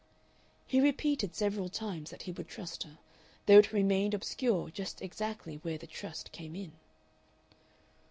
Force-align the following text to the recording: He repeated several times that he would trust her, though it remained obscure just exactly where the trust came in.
He 0.65 0.81
repeated 0.81 1.35
several 1.35 1.69
times 1.69 2.09
that 2.09 2.23
he 2.23 2.31
would 2.31 2.47
trust 2.47 2.81
her, 2.81 2.97
though 3.45 3.59
it 3.59 3.71
remained 3.71 4.15
obscure 4.15 4.71
just 4.71 4.99
exactly 4.99 5.57
where 5.57 5.77
the 5.77 5.85
trust 5.85 6.31
came 6.31 6.55
in. 6.55 6.71